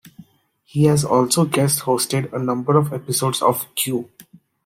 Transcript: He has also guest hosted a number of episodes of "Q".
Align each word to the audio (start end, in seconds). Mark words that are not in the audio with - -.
He 0.63 0.85
has 0.85 1.05
also 1.05 1.45
guest 1.45 1.81
hosted 1.81 2.33
a 2.33 2.39
number 2.39 2.75
of 2.75 2.91
episodes 2.91 3.39
of 3.43 3.67
"Q". 3.75 4.09